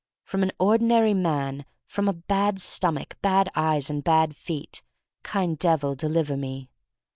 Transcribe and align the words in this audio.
From 0.23 0.41
an 0.41 0.51
ordinary 0.57 1.13
man; 1.13 1.63
from 1.85 2.07
a 2.09 2.13
bad 2.13 2.59
stomach, 2.59 3.17
bad 3.21 3.51
eyes, 3.55 3.87
and 3.87 4.03
bad 4.03 4.35
feet: 4.35 4.81
Kind 5.21 5.59
Devil, 5.59 5.93
deliver 5.93 6.35
me. 6.35 6.71